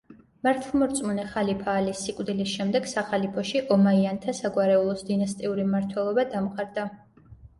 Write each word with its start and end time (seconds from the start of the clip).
მართლმორწმუნე 0.45 1.25
ხალიფა 1.33 1.75
ალის 1.81 1.99
სიკვდილის 2.05 2.53
შემდეგ 2.53 2.87
სახალიფოში 2.93 3.61
ომაიანთა 3.75 4.35
საგვარეულოს 4.39 5.05
დინასტიური 5.13 5.67
მმართველობა 5.69 6.27
დამყარდა. 6.35 6.87